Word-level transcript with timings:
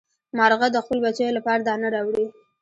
مارغه 0.37 0.67
د 0.71 0.77
خپلو 0.83 0.99
بچیو 1.05 1.35
لپاره 1.37 1.59
دانه 1.67 1.87
راوړي. 1.95 2.25